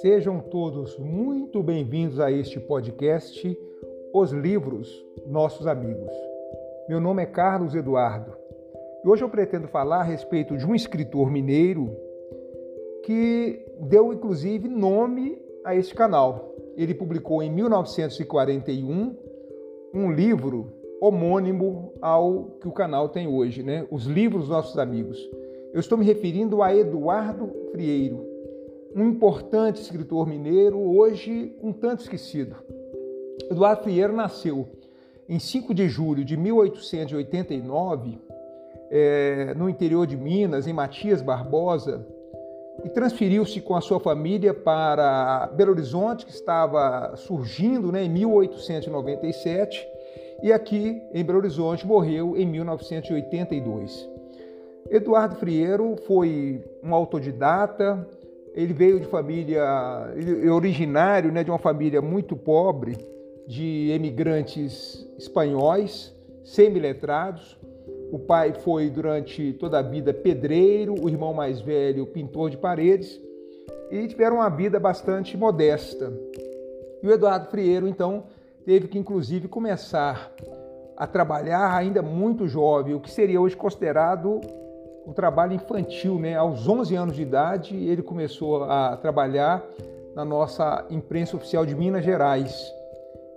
[0.00, 3.58] Sejam todos muito bem-vindos a este podcast
[4.14, 6.12] Os Livros Nossos Amigos.
[6.88, 8.32] Meu nome é Carlos Eduardo
[9.04, 11.90] e hoje eu pretendo falar a respeito de um escritor mineiro
[13.02, 16.54] que deu inclusive nome a este canal.
[16.76, 19.16] Ele publicou em 1941
[19.92, 23.84] um livro homônimo ao que o canal tem hoje, né?
[23.90, 25.18] Os Livros Nossos Amigos.
[25.72, 28.27] Eu estou me referindo a Eduardo Frieiro,
[29.00, 32.56] um importante escritor mineiro, hoje um tanto esquecido.
[33.50, 34.68] Eduardo Frieiro nasceu
[35.28, 38.18] em 5 de julho de 1889,
[38.90, 42.06] é, no interior de Minas, em Matias Barbosa,
[42.84, 49.86] e transferiu-se com a sua família para Belo Horizonte, que estava surgindo né, em 1897,
[50.42, 54.08] e aqui em Belo Horizonte morreu em 1982.
[54.90, 58.08] Eduardo Frieiro foi um autodidata,
[58.58, 59.62] ele veio de família,
[60.44, 62.98] é originário né, de uma família muito pobre,
[63.46, 66.12] de emigrantes espanhóis,
[66.44, 67.56] semiletrados.
[68.10, 73.20] O pai foi durante toda a vida pedreiro, o irmão mais velho pintor de paredes
[73.92, 76.12] e tiveram uma vida bastante modesta.
[77.00, 78.24] E o Eduardo Frieiro, então,
[78.66, 80.32] teve que inclusive começar
[80.96, 84.40] a trabalhar ainda muito jovem, o que seria hoje considerado
[85.08, 86.36] o trabalho infantil, né?
[86.36, 89.66] Aos 11 anos de idade, ele começou a trabalhar
[90.14, 92.70] na nossa imprensa oficial de Minas Gerais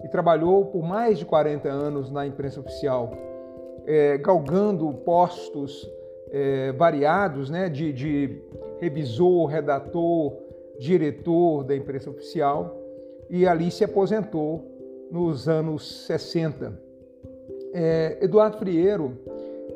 [0.03, 3.13] e trabalhou por mais de 40 anos na imprensa oficial,
[3.85, 5.89] é, galgando postos
[6.29, 7.69] é, variados, né?
[7.69, 8.41] De, de
[8.81, 10.33] revisor, redator,
[10.77, 12.75] diretor da imprensa oficial
[13.29, 14.61] e ali se aposentou
[15.09, 16.77] nos anos 60.
[17.73, 19.17] É, Eduardo Frieiro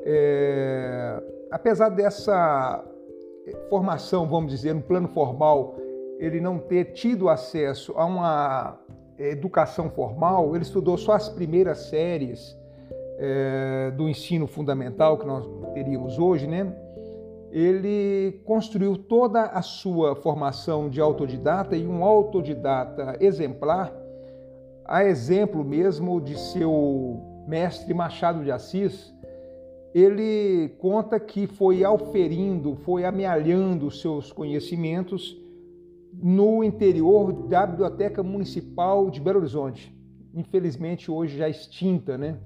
[0.04, 1.24] é,
[1.56, 2.84] apesar dessa
[3.70, 5.78] formação, vamos dizer, no plano formal,
[6.20, 8.78] ele não ter tido acesso a uma
[9.18, 12.58] educação formal, ele estudou só as primeiras séries
[13.18, 16.76] é, do ensino fundamental que nós teríamos hoje, né?
[17.50, 23.96] Ele construiu toda a sua formação de autodidata e um autodidata exemplar,
[24.84, 29.15] a exemplo mesmo de seu mestre Machado de Assis,
[29.96, 35.42] ele conta que foi auferindo, foi amealhando seus conhecimentos
[36.22, 39.96] no interior da Biblioteca Municipal de Belo Horizonte.
[40.34, 42.38] Infelizmente, hoje já extinta, né?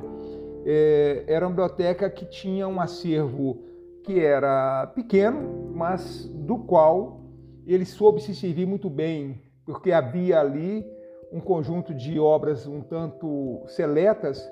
[0.64, 3.64] É, era uma biblioteca que tinha um acervo
[4.04, 7.22] que era pequeno, mas do qual
[7.66, 10.86] ele soube se servir muito bem, porque havia ali
[11.32, 14.48] um conjunto de obras um tanto seletas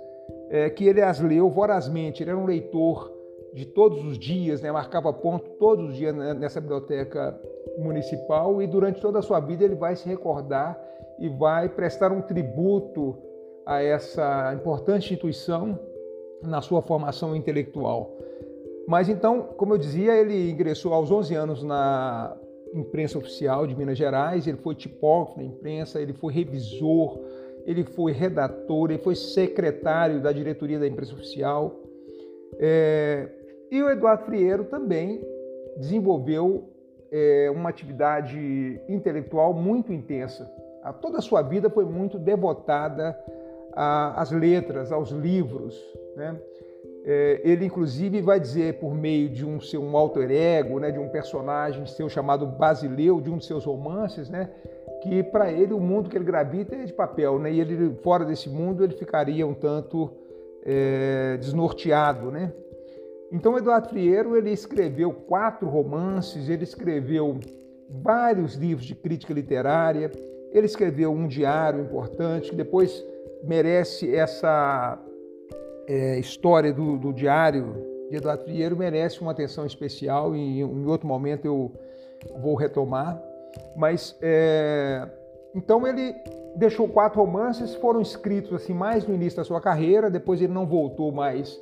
[0.49, 2.23] é, que ele as leu vorazmente.
[2.23, 3.11] Ele era um leitor
[3.53, 4.71] de todos os dias, né?
[4.71, 7.39] marcava ponto todos os dias nessa biblioteca
[7.77, 10.79] municipal e durante toda a sua vida ele vai se recordar
[11.19, 13.17] e vai prestar um tributo
[13.65, 15.79] a essa importante instituição
[16.41, 18.15] na sua formação intelectual.
[18.87, 22.37] Mas então, como eu dizia, ele ingressou aos 11 anos na
[22.73, 27.19] imprensa oficial de Minas Gerais, ele foi tipógrafo na imprensa, ele foi revisor,
[27.67, 31.75] ele foi redator, ele foi secretário da diretoria da imprensa oficial.
[32.57, 33.27] É,
[33.69, 35.21] e o Eduardo Frieiro também
[35.75, 36.69] desenvolveu
[37.11, 40.49] é, uma atividade intelectual muito intensa.
[40.81, 43.19] A toda a sua vida foi muito devotada
[43.73, 45.77] às letras, aos livros.
[46.15, 46.39] Né?
[47.03, 50.99] É, ele, inclusive, vai dizer, por meio de um seu um alter ego, né, de
[50.99, 54.49] um personagem seu chamado Basileu, de um de seus romances, né,
[55.07, 57.51] que para ele o mundo que ele gravita é de papel, né?
[57.51, 60.11] E ele fora desse mundo ele ficaria um tanto
[60.63, 62.51] é, desnorteado, né?
[63.31, 67.39] Então Eduardo Frieiro ele escreveu quatro romances, ele escreveu
[67.89, 70.11] vários livros de crítica literária,
[70.51, 73.03] ele escreveu um diário importante que depois
[73.43, 74.99] merece essa
[75.87, 77.75] é, história do, do, diário
[78.09, 81.71] de Eduardo Frieiro merece uma atenção especial e em outro momento eu
[82.41, 83.21] vou retomar.
[83.75, 85.07] Mas é,
[85.55, 86.15] então ele
[86.55, 90.09] deixou quatro romances, foram escritos assim mais no início da sua carreira.
[90.09, 91.59] Depois ele não voltou mais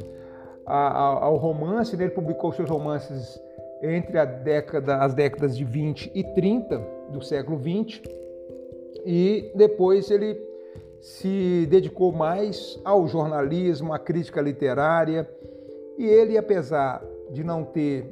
[0.66, 1.96] ao romance.
[1.96, 2.06] Né?
[2.06, 3.40] Ele publicou seus romances
[3.82, 6.78] entre década, as décadas de 20 e 30
[7.10, 8.02] do século 20
[9.06, 10.42] e depois ele
[11.00, 15.30] se dedicou mais ao jornalismo, à crítica literária
[15.98, 18.12] e ele, apesar de não ter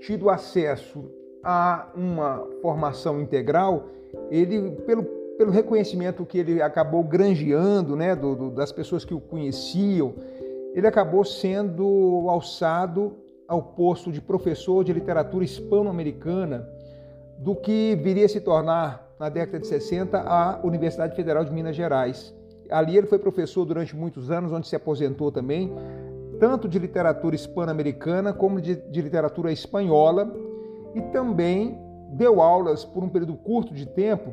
[0.00, 1.04] tido acesso
[1.44, 3.88] a uma formação integral,
[4.30, 5.04] ele, pelo,
[5.36, 10.14] pelo reconhecimento que ele acabou granjeando né, do, do, das pessoas que o conheciam,
[10.74, 16.66] ele acabou sendo alçado ao posto de professor de literatura hispano-americana,
[17.38, 21.76] do que viria a se tornar na década de 60, à Universidade Federal de Minas
[21.76, 22.34] Gerais.
[22.70, 25.72] Ali ele foi professor durante muitos anos, onde se aposentou também,
[26.40, 30.32] tanto de literatura hispano-americana como de, de literatura espanhola,
[30.94, 31.78] e também
[32.12, 34.32] deu aulas por um período curto de tempo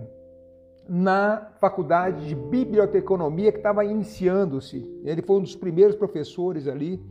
[0.88, 4.86] na faculdade de biblioteconomia que estava iniciando-se.
[5.04, 7.02] Ele foi um dos primeiros professores ali,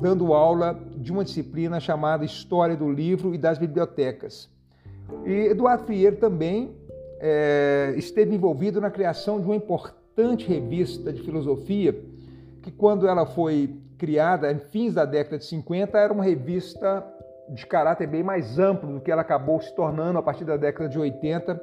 [0.00, 4.50] dando aula de uma disciplina chamada História do Livro e das Bibliotecas.
[5.24, 6.76] E Eduardo Fieiro também
[7.18, 11.98] é, esteve envolvido na criação de uma importante revista de filosofia,
[12.62, 17.02] que quando ela foi criada, em fins da década de 50, era uma revista
[17.48, 20.88] de caráter bem mais amplo do que ela acabou se tornando a partir da década
[20.88, 21.54] de 80,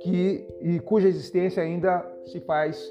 [0.00, 2.82] que, e cuja existência ainda se faz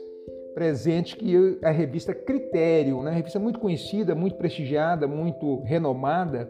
[0.54, 3.12] presente, que é a revista Critério, né?
[3.12, 6.50] revista muito conhecida, muito prestigiada, muito renomada.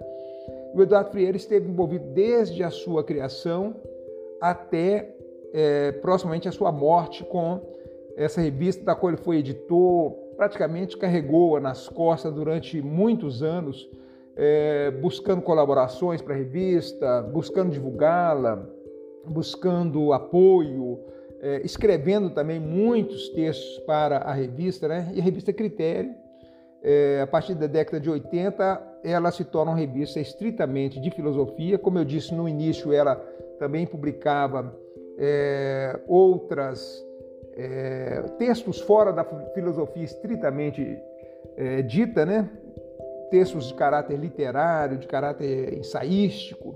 [0.74, 3.76] O Eduardo Freire esteve envolvido desde a sua criação
[4.40, 5.16] até
[5.54, 7.62] é, proximamente a sua morte com
[8.16, 13.90] essa revista, da qual ele foi editor, praticamente carregou-a nas costas durante muitos anos,
[14.36, 18.68] é, buscando colaborações para a revista, buscando divulgá-la,
[19.26, 21.00] buscando apoio,
[21.42, 25.12] é, escrevendo também muitos textos para a revista, né?
[25.14, 26.14] E a revista Critério,
[26.84, 31.80] é, a partir da década de 80, ela se torna uma revista estritamente de filosofia.
[31.80, 33.16] Como eu disse no início, ela
[33.58, 34.76] também publicava
[35.18, 37.04] é, outras
[37.56, 39.24] é, textos fora da
[39.54, 40.98] filosofia estritamente
[41.56, 42.50] é, dita, né?
[43.36, 46.74] Textos de caráter literário, de caráter ensaístico.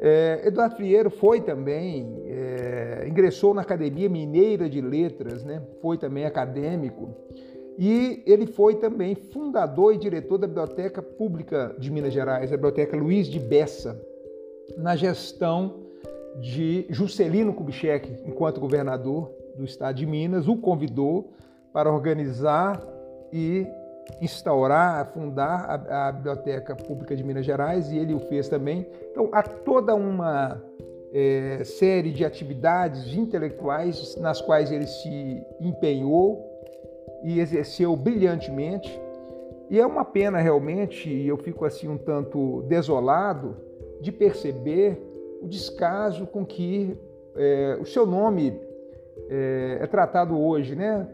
[0.00, 5.62] É, Eduardo Frieiro foi também, é, ingressou na Academia Mineira de Letras, né?
[5.82, 7.14] foi também acadêmico,
[7.78, 12.96] e ele foi também fundador e diretor da Biblioteca Pública de Minas Gerais, a Biblioteca
[12.96, 14.00] Luiz de Bessa,
[14.78, 15.82] na gestão
[16.40, 21.34] de Juscelino Kubitschek, enquanto governador do estado de Minas, o convidou
[21.70, 22.82] para organizar
[23.30, 23.66] e
[24.20, 28.86] instaurar, fundar a, a, Biblioteca Pública de Minas Gerais e ele o fez também.
[29.10, 30.62] Então, há toda uma
[31.12, 36.44] é, série de atividades intelectuais nas quais ele se empenhou
[37.22, 39.00] e exerceu brilhantemente.
[39.68, 43.56] E é uma pena realmente, e eu fico assim um tanto desolado
[44.00, 45.02] de perceber
[45.42, 46.96] o descaso com que
[47.34, 48.58] é, o seu nome
[49.28, 51.06] é, é tratado hoje, né?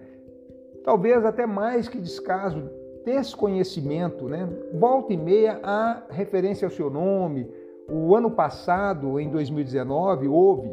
[0.85, 2.69] Talvez até mais que descaso,
[3.05, 4.49] desconhecimento, né?
[4.75, 7.51] Volta e meia há referência ao seu nome.
[7.89, 10.71] O ano passado, em 2019, houve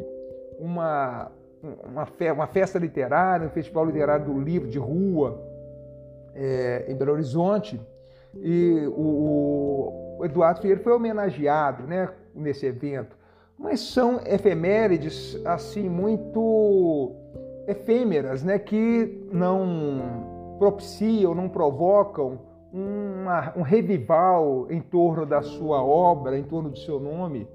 [0.58, 1.30] uma,
[1.84, 5.40] uma, fe uma festa literária, um festival literário do livro de rua
[6.34, 7.80] é, em Belo Horizonte,
[8.34, 13.16] e o, o Eduardo Ferreira foi homenageado né, nesse evento.
[13.58, 17.12] Mas são efemérides assim muito
[17.66, 20.29] efêmeras, né, que não
[20.60, 22.38] propiciam, não provocam
[22.70, 27.48] uma, um revival em torno da sua obra, em torno do seu nome.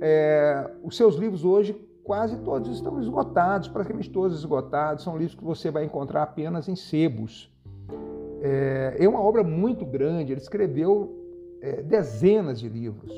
[0.00, 5.04] É, os seus livros hoje quase todos estão esgotados, praticamente todos esgotados.
[5.04, 7.52] São livros que você vai encontrar apenas em sebos.
[8.40, 10.32] É, é uma obra muito grande.
[10.32, 11.14] Ele escreveu
[11.60, 13.12] é, dezenas de livros.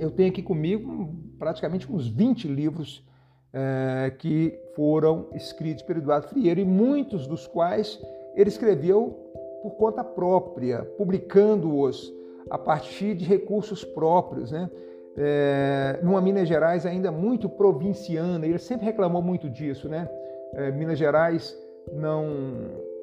[0.00, 3.06] Eu tenho aqui comigo praticamente uns 20 livros
[3.52, 8.00] é, que foram escritos por Eduardo Frieiro e muitos dos quais
[8.34, 9.26] ele escreveu
[9.62, 12.12] por conta própria, publicando-os
[12.50, 14.70] a partir de recursos próprios, né?
[15.18, 20.08] É, numa Minas Gerais ainda muito provinciana, ele sempre reclamou muito disso, né?
[20.54, 21.56] É, Minas Gerais
[21.92, 22.26] não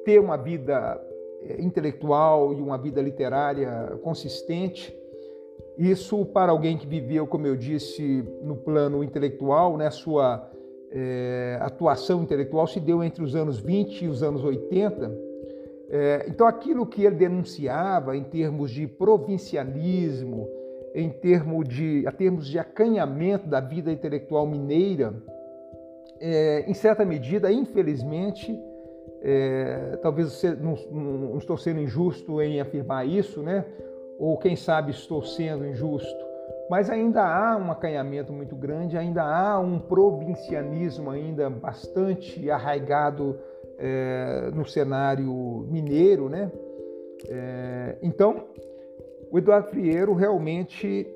[0.04, 1.00] ter uma vida
[1.42, 4.96] é, intelectual e uma vida literária consistente,
[5.76, 10.48] isso, para alguém que viveu, como eu disse, no plano intelectual, né, sua
[10.90, 15.12] é, atuação intelectual se deu entre os anos 20 e os anos 80.
[15.90, 20.48] É, então, aquilo que ele denunciava em termos de provincialismo,
[20.94, 25.12] em termos de, a termos de acanhamento da vida intelectual mineira,
[26.20, 28.56] é, em certa medida, infelizmente,
[30.02, 33.64] talvez não, não, estou sendo injusto em afirmar isso, né?
[34.18, 36.24] Ou quem sabe estou sendo injusto,
[36.70, 43.38] mas ainda há um acanhamento muito grande, ainda há um provincianismo ainda bastante arraigado
[43.78, 46.50] é, no cenário mineiro, né?
[47.28, 48.44] É, então,
[49.30, 51.06] o Eduardo Frieiro realmente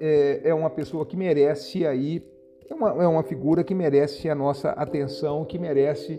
[0.00, 2.22] é, é, uma pessoa que merece aí,
[2.70, 6.16] é uma, é uma figura que merece a nossa atenção, que merece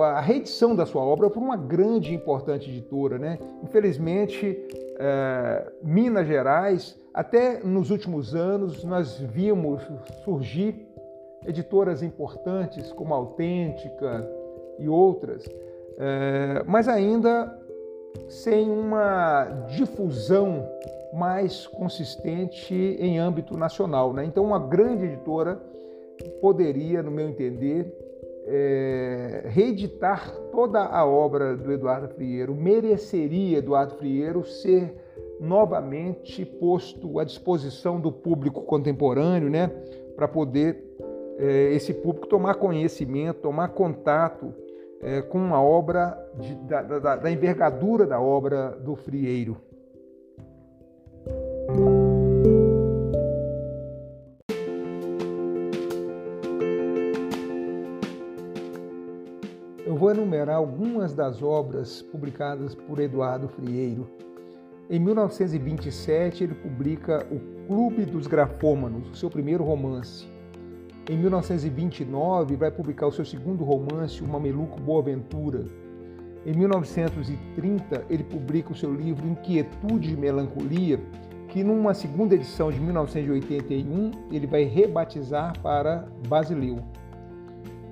[0.00, 3.18] a reedição da sua obra por uma grande e importante editora.
[3.18, 3.38] Né?
[3.62, 4.58] Infelizmente,
[4.98, 9.82] é, Minas Gerais, até nos últimos anos, nós vimos
[10.24, 10.88] surgir
[11.46, 14.28] editoras importantes como Autêntica
[14.78, 15.44] e outras,
[15.98, 17.58] é, mas ainda
[18.28, 20.68] sem uma difusão
[21.12, 24.12] mais consistente em âmbito nacional.
[24.12, 24.24] Né?
[24.24, 25.60] Então, uma grande editora
[26.40, 28.01] poderia, no meu entender,
[28.44, 34.94] é, reeditar toda a obra do Eduardo Frieiro, mereceria Eduardo Frieiro ser
[35.40, 39.68] novamente posto à disposição do público contemporâneo, né,
[40.16, 40.84] para poder
[41.38, 44.54] é, esse público tomar conhecimento, tomar contato
[45.00, 49.56] é, com uma obra de, da, da, da envergadura da obra do Frieiro.
[60.82, 64.04] Algumas das obras publicadas por Eduardo Frieiro.
[64.90, 70.26] Em 1927, ele publica O Clube dos Grafômanos, o seu primeiro romance.
[71.08, 75.66] Em 1929, vai publicar o seu segundo romance, O Mameluco Boaventura.
[76.44, 80.98] Em 1930, ele publica o seu livro Inquietude e Melancolia,
[81.48, 86.80] que numa segunda edição de 1981 ele vai rebatizar para Basileu.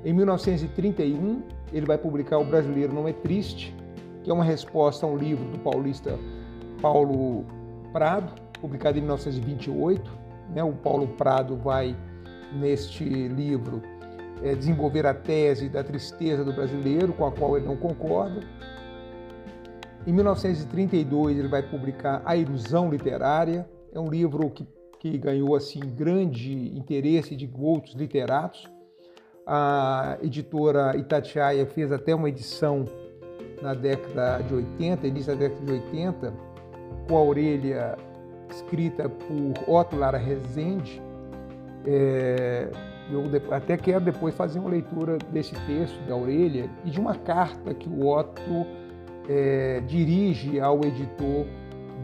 [0.05, 3.75] Em 1931, ele vai publicar O Brasileiro Não é Triste,
[4.23, 6.19] que é uma resposta a um livro do paulista
[6.81, 7.45] Paulo
[7.93, 10.11] Prado, publicado em 1928.
[10.55, 10.63] Né?
[10.63, 11.97] O Paulo Prado vai,
[12.53, 13.83] neste livro,
[14.43, 18.41] é, desenvolver a tese da tristeza do brasileiro, com a qual ele não concorda.
[20.07, 23.69] Em 1932, ele vai publicar A Ilusão Literária.
[23.93, 24.67] É um livro que,
[24.99, 28.67] que ganhou assim grande interesse de outros literatos.
[29.53, 32.85] A editora Itatiaia fez até uma edição
[33.61, 36.33] na década de 80, início da década de 80,
[37.09, 37.99] com a orelha
[38.49, 41.03] escrita por Otto Lara Rezende.
[41.85, 42.69] É,
[43.11, 47.75] eu até quero depois fazer uma leitura desse texto da orelha e de uma carta
[47.75, 48.65] que o Otto
[49.29, 51.45] é, dirige ao editor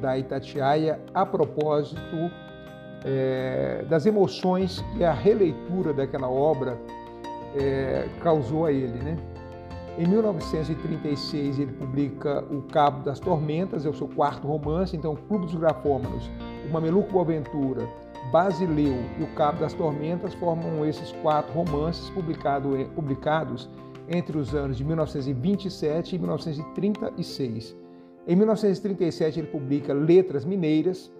[0.00, 2.28] da Itatiaia a propósito
[3.04, 6.76] é, das emoções que a releitura daquela obra
[7.54, 8.98] é, causou a ele.
[9.02, 9.16] Né?
[9.98, 15.46] Em 1936 ele publica O Cabo das Tormentas, é o seu quarto romance, então Clube
[15.46, 16.30] dos Grafômanos,
[16.68, 17.88] O Mameluco Boaventura,
[18.30, 23.70] Basileu e O Cabo das Tormentas formam esses quatro romances publicado, publicados
[24.08, 27.76] entre os anos de 1927 e 1936.
[28.26, 31.12] Em 1937 ele publica Letras Mineiras.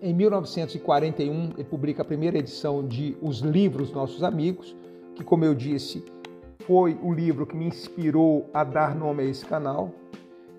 [0.00, 4.74] Em 1941 ele publica a primeira edição de Os Livros Nossos Amigos,
[5.14, 6.04] que como eu disse,
[6.66, 9.90] foi o livro que me inspirou a dar nome a esse canal.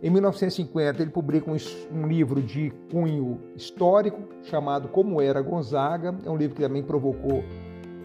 [0.01, 1.55] Em 1950, ele publica um,
[1.93, 6.13] um, livro de cunho histórico chamado Como Era Gonzaga.
[6.25, 7.41] É um livro que também provocou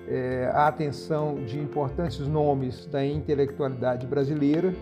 [0.06, 4.72] é, a atenção de importantes nomes da intelectualidade brasileira.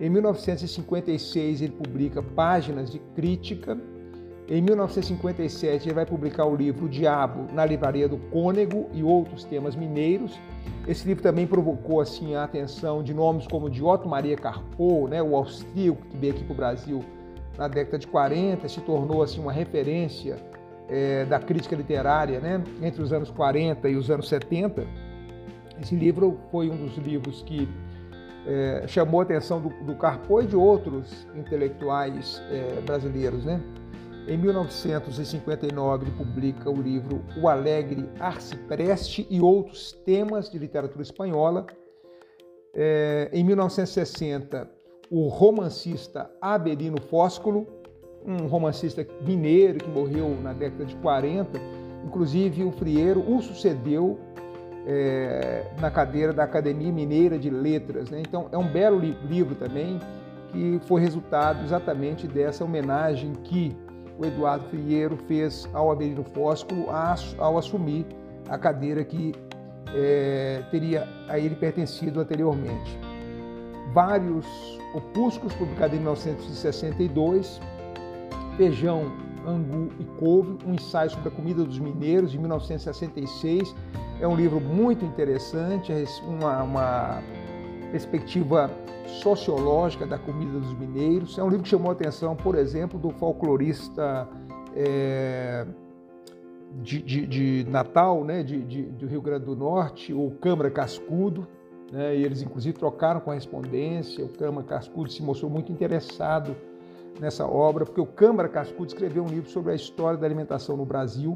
[0.00, 3.76] Em 1956, ele publica Páginas de Crítica.
[4.48, 9.42] Em 1957, ele vai publicar o livro O Diabo na Livraria do Cônego e outros
[9.42, 10.38] temas mineiros.
[10.86, 15.20] Esse livro também provocou assim a atenção de nomes como de Otto Maria Carpo, né,
[15.20, 17.04] o austríaco que veio aqui para o Brasil
[17.58, 20.36] na década de 40, se tornou assim uma referência
[20.88, 24.86] é, da crítica literária né, entre os anos 40 e os anos 70.
[25.80, 27.68] Esse livro foi um dos livros que
[28.46, 33.44] é, chamou a atenção do, do Carpo e de outros intelectuais é, brasileiros.
[33.44, 33.60] Né?
[34.28, 41.64] Em 1959, ele publica o livro O Alegre Arcipreste e outros temas de literatura espanhola.
[42.74, 44.68] É, em 1960,
[45.12, 47.68] o romancista Avelino Fósculo,
[48.26, 51.60] um romancista mineiro que morreu na década de 40,
[52.04, 54.18] inclusive o Frieiro o sucedeu
[54.84, 58.10] é, na cadeira da Academia Mineira de Letras.
[58.10, 58.22] Né?
[58.26, 60.00] Então, é um belo li livro também,
[60.50, 63.85] que foi resultado exatamente dessa homenagem que
[64.18, 66.86] o Eduardo Frieiro fez ao Avelino Fósculo
[67.38, 68.06] ao assumir
[68.48, 69.34] a cadeira que
[69.94, 72.98] é, teria a ele pertencido anteriormente.
[73.92, 74.46] Vários
[74.94, 77.60] opúsculos publicados em 1962,
[78.56, 79.12] Feijão,
[79.46, 83.74] Angu e Couve, um ensaio sobre a comida dos mineiros, de 1966.
[84.20, 87.22] É um livro muito interessante, é uma, uma
[87.96, 88.70] perspectiva
[89.06, 91.38] sociológica da comida dos mineiros.
[91.38, 94.28] É um livro que chamou a atenção, por exemplo, do folclorista
[94.74, 95.66] é,
[96.82, 101.46] de, de, de, Natal, né, de, de, do Rio Grande do Norte, o Câmara Cascudo.
[101.90, 104.22] Né, e eles, inclusive, trocaram correspondência.
[104.22, 106.54] O Câmara Cascudo se mostrou muito interessado
[107.18, 110.84] nessa obra, porque o Câmara Cascudo escreveu um livro sobre a história da alimentação no
[110.84, 111.34] Brasil.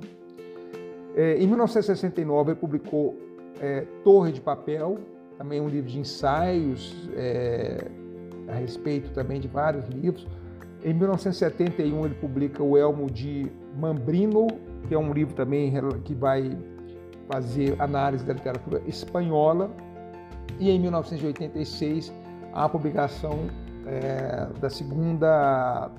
[1.17, 3.17] É, em 1969, ele publicou
[3.59, 4.99] é, Torre de Papel,
[5.41, 7.91] também um livro de ensaios é,
[8.47, 10.29] a respeito também de vários livros.
[10.85, 14.49] Em 1971 ele publica O Elmo de Mambrino,
[14.87, 15.73] que é um livro também
[16.05, 16.59] que vai
[17.27, 19.71] fazer análise da literatura espanhola.
[20.59, 22.13] E em 1986
[22.53, 23.49] a publicação
[23.87, 25.91] é, da segunda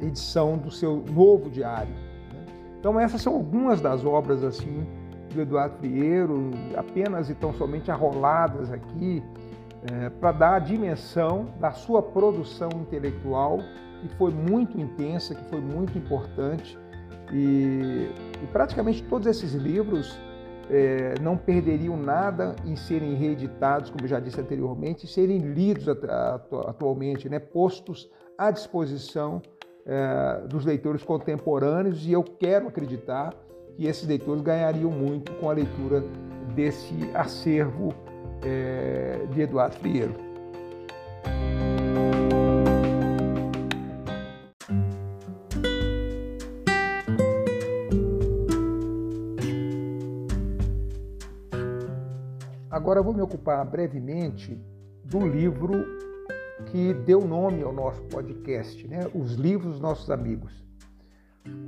[0.00, 1.92] edição do seu novo diário.
[2.32, 2.46] Né?
[2.78, 4.86] Então essas são algumas das obras assim
[5.34, 9.22] do Eduardo Frieiro, apenas e tão somente arroladas aqui,
[9.90, 13.58] é, para dar a dimensão da sua produção intelectual,
[14.00, 16.78] que foi muito intensa, que foi muito importante.
[17.32, 18.08] E,
[18.42, 20.18] e praticamente todos esses livros
[20.70, 27.38] é, não perderiam nada em serem reeditados, como já disse anteriormente, serem lidos atualmente, né,
[27.38, 29.42] postos à disposição
[29.84, 33.34] é, dos leitores contemporâneos, e eu quero acreditar
[33.76, 36.04] que esses leitores ganhariam muito com a leitura
[36.54, 37.94] desse acervo
[38.42, 40.14] é, de Eduardo Frieiro.
[52.70, 54.58] Agora vou me ocupar brevemente
[55.04, 55.84] do livro
[56.66, 59.00] que deu nome ao nosso podcast, né?
[59.14, 60.52] Os Livros dos Nossos Amigos.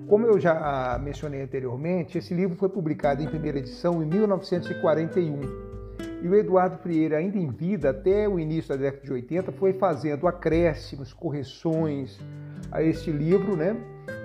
[0.09, 5.40] Como eu já mencionei anteriormente, esse livro foi publicado em primeira edição em 1941.
[6.23, 9.73] E o Eduardo Freire, ainda em vida, até o início da década de 80, foi
[9.73, 12.19] fazendo acréscimos, correções
[12.71, 13.76] a este livro, né?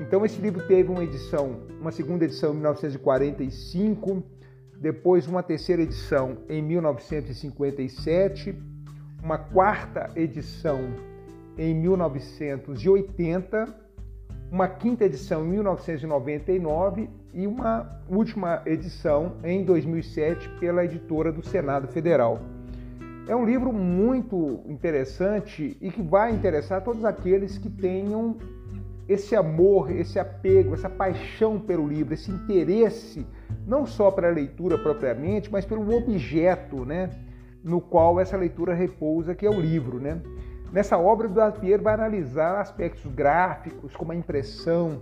[0.02, 4.24] Então esse livro teve uma edição, uma segunda edição em 1945,
[4.80, 8.56] depois uma terceira edição em 1957,
[9.22, 10.80] uma quarta edição
[11.58, 13.89] em 1980
[14.52, 21.88] uma quinta edição em 1999 e uma última edição em 2007 pela editora do Senado
[21.88, 22.40] Federal.
[23.28, 28.38] É um livro muito interessante e que vai interessar todos aqueles que tenham
[29.08, 33.26] esse amor, esse apego, essa paixão pelo livro, esse interesse
[33.68, 37.12] não só para a leitura propriamente, mas pelo objeto, né,
[37.64, 40.20] no qual essa leitura repousa, que é o livro, né?
[40.72, 45.02] Nessa obra, o Duarte vai analisar aspectos gráficos, como a impressão,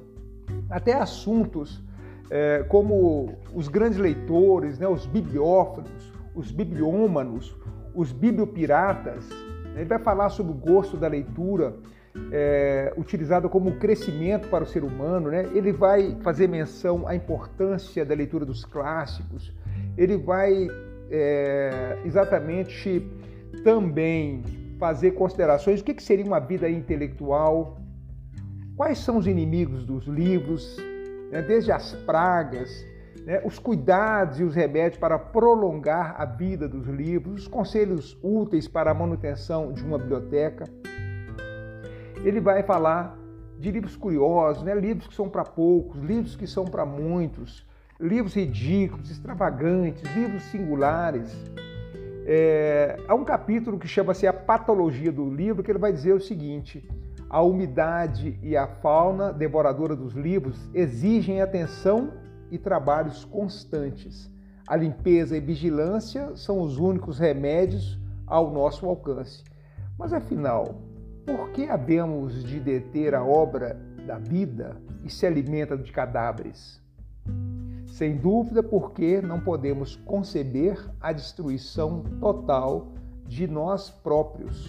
[0.70, 1.84] até assuntos
[2.30, 7.56] é, como os grandes leitores, né, os bibliófilos, os bibliômanos,
[7.94, 9.28] os bibliopiratas.
[9.76, 11.76] Ele vai falar sobre o gosto da leitura,
[12.32, 15.30] é, utilizado como crescimento para o ser humano.
[15.30, 15.48] Né?
[15.54, 19.54] Ele vai fazer menção à importância da leitura dos clássicos.
[19.98, 20.68] Ele vai
[21.12, 23.06] é, exatamente
[23.64, 24.44] também
[24.78, 27.78] fazer considerações do que seria uma vida intelectual,
[28.76, 30.78] quais são os inimigos dos livros,
[31.32, 32.86] né, desde as pragas,
[33.26, 38.68] né, os cuidados e os remédios para prolongar a vida dos livros, os conselhos úteis
[38.68, 40.66] para a manutenção de uma biblioteca.
[42.24, 43.18] Ele vai falar
[43.60, 47.66] de livros curiosos, né, livros que são para poucos, livros que são para muitos,
[48.00, 51.36] livros ridículos, extravagantes, livros singulares.
[52.30, 56.20] É, há um capítulo que chama-se A Patologia do Livro, que ele vai dizer o
[56.20, 56.86] seguinte:
[57.30, 62.12] a umidade e a fauna devoradora dos livros exigem atenção
[62.52, 64.30] e trabalhos constantes.
[64.68, 69.42] A limpeza e vigilância são os únicos remédios ao nosso alcance.
[69.98, 70.82] Mas afinal,
[71.26, 76.82] por que havemos de deter a obra da vida e se alimenta de cadáveres?
[77.98, 82.90] Sem dúvida, porque não podemos conceber a destruição total
[83.26, 84.68] de nós próprios,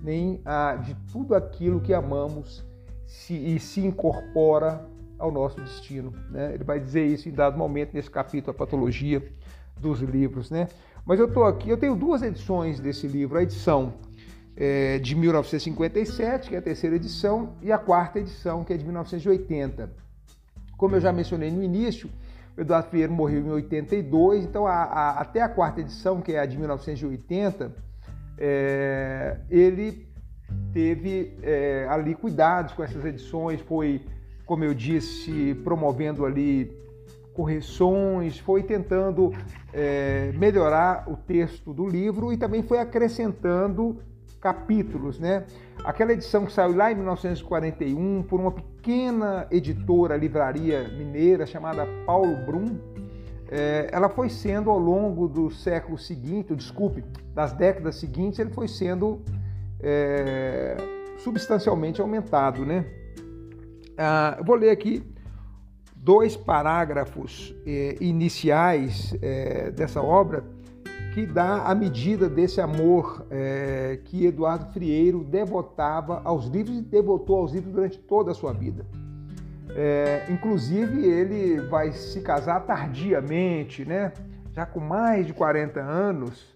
[0.00, 2.64] nem a de tudo aquilo que amamos
[3.04, 4.86] se, e se incorpora
[5.18, 6.12] ao nosso destino.
[6.30, 6.54] Né?
[6.54, 9.28] Ele vai dizer isso em dado momento nesse capítulo, a patologia
[9.80, 10.48] dos livros.
[10.48, 10.68] Né?
[11.04, 13.94] Mas eu estou aqui, eu tenho duas edições desse livro, a edição
[14.56, 18.84] é, de 1957, que é a terceira edição, e a quarta edição, que é de
[18.84, 19.90] 1980.
[20.76, 22.08] Como eu já mencionei no início,
[22.58, 26.40] o Eduardo Pinheiro morreu em 82, então a, a, até a quarta edição, que é
[26.40, 27.72] a de 1980,
[28.36, 30.08] é, ele
[30.72, 34.04] teve é, ali cuidados com essas edições, foi,
[34.44, 36.76] como eu disse, promovendo ali
[37.32, 39.32] correções, foi tentando
[39.72, 44.00] é, melhorar o texto do livro e também foi acrescentando
[44.40, 45.44] capítulos, né?
[45.84, 52.36] Aquela edição que saiu lá em 1941 por uma pequena editora, livraria mineira chamada Paulo
[52.44, 52.78] Brum,
[53.50, 57.02] é, ela foi sendo ao longo do século seguinte, desculpe,
[57.34, 59.22] das décadas seguintes, ele foi sendo
[59.80, 60.76] é,
[61.18, 62.84] substancialmente aumentado, né?
[63.96, 65.02] Ah, vou ler aqui
[65.96, 70.44] dois parágrafos eh, iniciais eh, dessa obra
[71.18, 77.38] que dá a medida desse amor eh, que Eduardo Frieiro devotava aos livros e devotou
[77.38, 78.86] aos livros durante toda a sua vida.
[79.70, 84.12] É, inclusive, ele vai se casar tardiamente, né?
[84.52, 86.54] já com mais de 40 anos,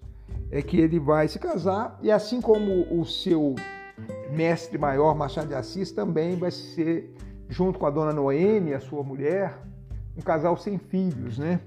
[0.48, 3.56] é que ele vai se casar, e assim como o seu
[4.30, 7.12] mestre maior, Machado de Assis, também vai ser,
[7.48, 9.58] junto com a dona Noêmia, sua mulher,
[10.16, 11.58] um casal sem filhos, né?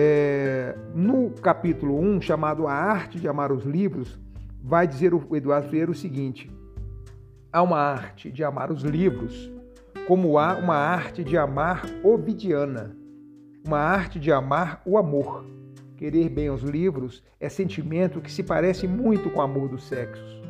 [0.00, 4.16] É, no capítulo 1, chamado A Arte de Amar os Livros,
[4.62, 6.48] vai dizer o Eduardo Freire o seguinte:
[7.52, 9.50] há uma arte de amar os livros,
[10.06, 12.96] como há uma arte de amar Ovidiana,
[13.66, 15.44] uma arte de amar o amor.
[15.96, 20.40] Querer bem os livros é sentimento que se parece muito com o amor dos sexos.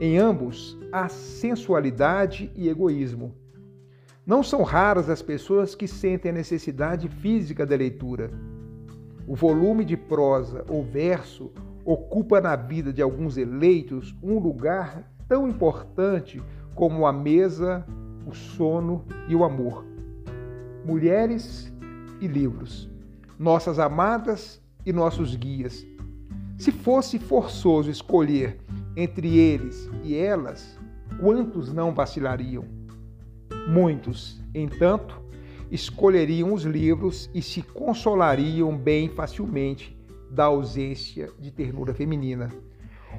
[0.00, 3.34] Em ambos há sensualidade e egoísmo.
[4.24, 8.30] Não são raras as pessoas que sentem a necessidade física da leitura.
[9.30, 11.52] O volume de prosa ou verso
[11.84, 16.42] ocupa na vida de alguns eleitos um lugar tão importante
[16.74, 17.86] como a mesa,
[18.26, 19.84] o sono e o amor.
[20.84, 21.72] Mulheres
[22.20, 22.90] e livros,
[23.38, 25.86] nossas amadas e nossos guias.
[26.58, 28.58] Se fosse forçoso escolher
[28.96, 30.76] entre eles e elas,
[31.20, 32.64] quantos não vacilariam?
[33.68, 35.19] Muitos, entanto,
[35.70, 39.96] escolheriam os livros e se consolariam bem facilmente
[40.30, 42.50] da ausência de ternura feminina.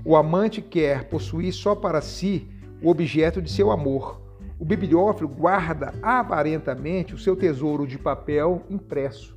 [0.04, 2.48] O amante quer possuir só para si
[2.82, 4.22] o objeto de seu amor.
[4.60, 9.36] O bibliófilo guarda aparentemente o seu tesouro de papel impresso.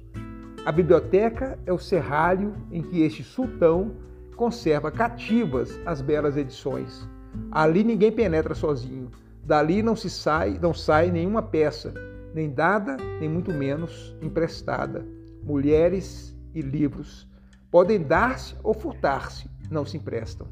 [0.65, 3.93] A biblioteca é o serralho em que este sultão
[4.37, 7.09] conserva cativas as belas edições.
[7.51, 9.11] Ali ninguém penetra sozinho.
[9.45, 11.93] Dali não se sai, não sai nenhuma peça,
[12.35, 15.07] nem dada, nem muito menos emprestada.
[15.43, 17.29] Mulheres e livros
[17.71, 20.47] podem dar-se ou furtar-se, não se emprestam.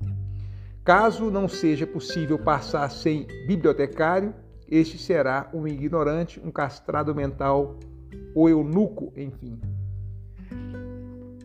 [0.84, 4.34] Caso não seja possível passar sem bibliotecário,
[4.68, 7.78] este será um ignorante, um castrado mental
[8.34, 9.60] ou eunuco, enfim.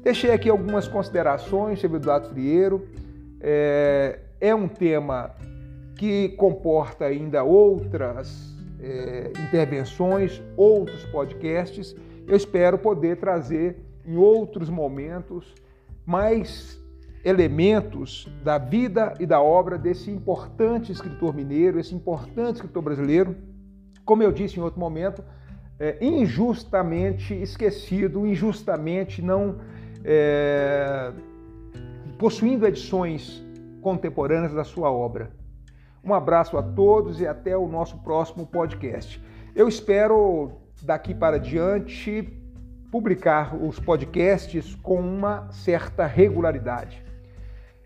[0.02, 2.88] Deixei aqui algumas considerações sobre o Eduardo Frieiro.
[3.42, 5.36] É, é um tema
[5.96, 11.96] que comporta ainda outras é, intervenções, outros podcasts.
[12.28, 15.54] Eu espero poder trazer em outros momentos
[16.06, 16.82] mais
[17.24, 23.36] elementos da vida e da obra desse importante escritor mineiro, esse importante escritor brasileiro,
[24.06, 25.22] como eu disse em outro momento,
[25.80, 29.58] é, injustamente esquecido, injustamente não
[30.04, 31.12] é,
[32.18, 33.46] possuindo edições
[33.82, 35.30] contemporâneas da sua obra.
[36.04, 39.22] Um abraço a todos e até o nosso próximo podcast.
[39.56, 42.34] Eu espero daqui para diante
[42.92, 47.04] publicar os podcasts com uma certa regularidade.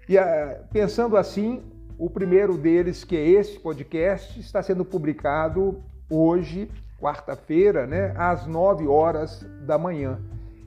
[0.08, 1.64] E ah, pensando assim,
[1.98, 6.70] o primeiro deles, que é esse podcast, está sendo publicado hoje,
[7.00, 10.20] quarta-feira, né, às 9 horas da manhã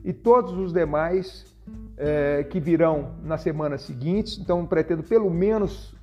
[0.05, 1.45] e todos os demais
[1.97, 4.39] é, que virão na semana seguinte.
[4.39, 5.95] Então, pretendo pelo menos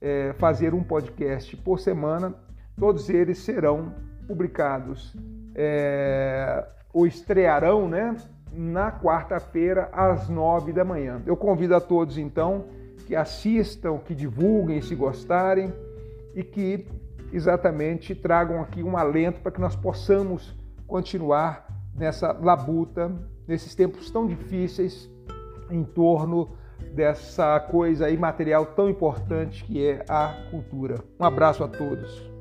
[0.00, 2.34] é, fazer um podcast por semana.
[2.76, 3.94] Todos eles serão
[4.26, 5.14] publicados
[5.54, 8.16] é, ou estrearão né,
[8.52, 11.22] na quarta-feira às nove da manhã.
[11.26, 12.66] Eu convido a todos então
[13.06, 15.72] que assistam, que divulguem se gostarem
[16.34, 16.86] e que
[17.32, 20.54] exatamente tragam aqui um alento para que nós possamos
[20.86, 23.12] continuar nessa labuta
[23.46, 25.10] nesses tempos tão difíceis
[25.70, 26.50] em torno
[26.94, 30.96] dessa coisa imaterial tão importante que é a cultura.
[31.18, 32.37] Um abraço a todos.